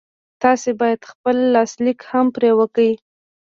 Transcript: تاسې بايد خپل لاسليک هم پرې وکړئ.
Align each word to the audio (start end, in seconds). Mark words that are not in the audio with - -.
تاسې 0.41 0.69
بايد 0.79 1.01
خپل 1.11 1.35
لاسليک 1.53 1.99
هم 2.11 2.25
پرې 2.35 2.51
وکړئ. 2.59 2.91